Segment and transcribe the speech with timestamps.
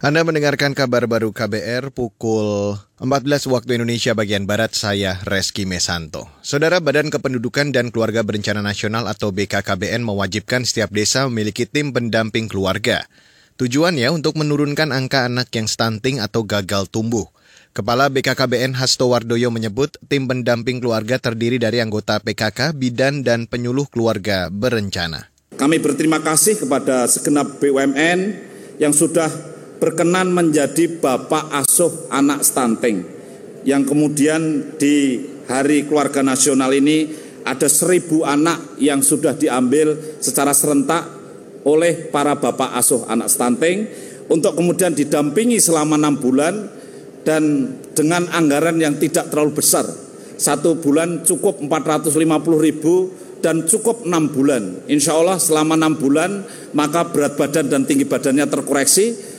[0.00, 2.72] Anda mendengarkan kabar baru KBR pukul
[3.04, 6.24] 14 waktu Indonesia bagian Barat, saya Reski Mesanto.
[6.40, 12.48] Saudara Badan Kependudukan dan Keluarga Berencana Nasional atau BKKBN mewajibkan setiap desa memiliki tim pendamping
[12.48, 13.04] keluarga.
[13.60, 17.28] Tujuannya untuk menurunkan angka anak yang stunting atau gagal tumbuh.
[17.76, 23.84] Kepala BKKBN Hasto Wardoyo menyebut tim pendamping keluarga terdiri dari anggota PKK, bidan, dan penyuluh
[23.84, 25.28] keluarga berencana.
[25.60, 28.48] Kami berterima kasih kepada segenap BUMN
[28.80, 29.49] yang sudah
[29.80, 33.02] berkenan menjadi bapak asuh anak stunting
[33.64, 37.10] yang kemudian di hari keluarga nasional ini
[37.42, 41.08] ada seribu anak yang sudah diambil secara serentak
[41.64, 43.88] oleh para bapak asuh anak stunting
[44.28, 46.54] untuk kemudian didampingi selama enam bulan
[47.24, 49.88] dan dengan anggaran yang tidak terlalu besar
[50.40, 52.16] satu bulan cukup 450
[52.64, 53.12] ribu
[53.44, 54.88] dan cukup enam bulan.
[54.88, 59.29] Insya Allah selama enam bulan maka berat badan dan tinggi badannya terkoreksi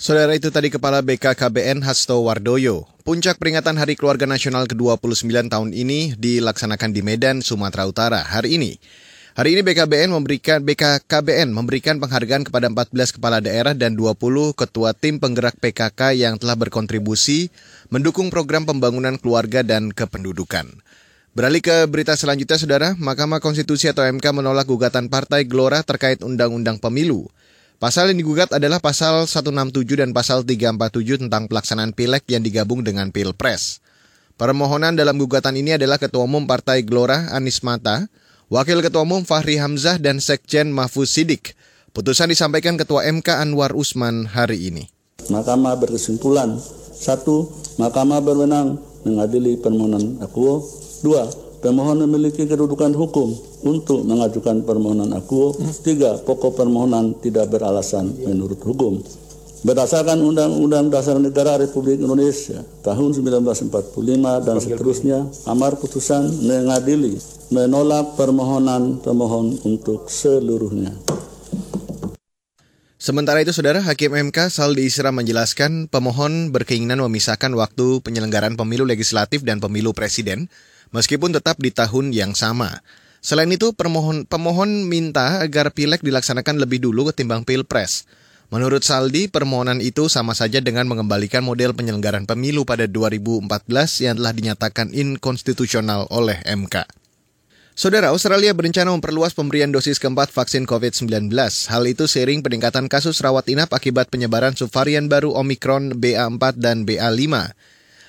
[0.00, 2.88] Saudara itu tadi Kepala BKKBN Hasto Wardoyo.
[3.04, 8.80] Puncak peringatan Hari Keluarga Nasional ke-29 tahun ini dilaksanakan di Medan, Sumatera Utara hari ini.
[9.36, 14.16] Hari ini BKBN memberikan BKKBN memberikan penghargaan kepada 14 kepala daerah dan 20
[14.56, 17.52] ketua tim penggerak PKK yang telah berkontribusi
[17.92, 20.80] mendukung program pembangunan keluarga dan kependudukan.
[21.36, 26.80] Beralih ke berita selanjutnya, Saudara, Mahkamah Konstitusi atau MK menolak gugatan Partai Gelora terkait Undang-Undang
[26.80, 27.28] Pemilu.
[27.80, 33.08] Pasal yang digugat adalah pasal 167 dan pasal 347 tentang pelaksanaan pileg yang digabung dengan
[33.08, 33.80] pilpres.
[34.36, 38.04] Permohonan dalam gugatan ini adalah Ketua Umum Partai Gelora Anis Mata,
[38.52, 41.56] Wakil Ketua Umum Fahri Hamzah dan Sekjen Mahfuz Sidik.
[41.96, 44.92] Putusan disampaikan Ketua MK Anwar Usman hari ini.
[45.32, 46.60] Mahkamah berkesimpulan,
[46.92, 47.48] satu,
[47.80, 48.76] Mahkamah berwenang
[49.08, 50.60] mengadili permohonan aku.
[51.00, 51.24] Dua,
[51.60, 55.54] pemohon memiliki kedudukan hukum untuk mengajukan permohonan aku.
[55.84, 59.00] Tiga, pokok permohonan tidak beralasan menurut hukum.
[59.60, 67.20] Berdasarkan Undang-Undang Dasar Negara Republik Indonesia tahun 1945 dan seterusnya, amar putusan mengadili
[67.52, 70.96] menolak permohonan pemohon untuk seluruhnya.
[72.96, 79.44] Sementara itu, Saudara Hakim MK Saldi Isra menjelaskan pemohon berkeinginan memisahkan waktu penyelenggaraan pemilu legislatif
[79.44, 80.48] dan pemilu presiden
[80.94, 82.82] meskipun tetap di tahun yang sama.
[83.20, 88.08] Selain itu, pemohon, pemohon minta agar pileg dilaksanakan lebih dulu ketimbang pilpres.
[88.50, 93.46] Menurut Saldi, permohonan itu sama saja dengan mengembalikan model penyelenggaraan pemilu pada 2014
[94.02, 96.82] yang telah dinyatakan inkonstitusional oleh MK.
[97.78, 101.30] Saudara, Australia berencana memperluas pemberian dosis keempat vaksin COVID-19.
[101.70, 107.54] Hal itu seiring peningkatan kasus rawat inap akibat penyebaran subvarian baru Omicron BA4 dan BA5.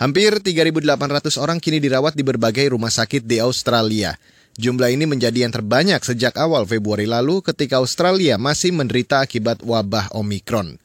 [0.00, 4.16] Hampir 3.800 orang kini dirawat di berbagai rumah sakit di Australia.
[4.56, 10.12] Jumlah ini menjadi yang terbanyak sejak awal Februari lalu ketika Australia masih menderita akibat wabah
[10.12, 10.76] Omicron.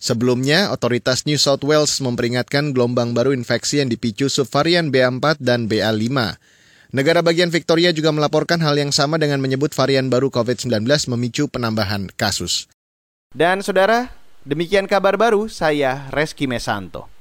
[0.00, 6.08] Sebelumnya, otoritas New South Wales memperingatkan gelombang baru infeksi yang dipicu subvarian BA4 dan BA5.
[6.96, 12.08] Negara bagian Victoria juga melaporkan hal yang sama dengan menyebut varian baru COVID-19 memicu penambahan
[12.16, 12.72] kasus.
[13.36, 14.08] Dan saudara,
[14.48, 17.19] demikian kabar baru saya Reski Mesanto.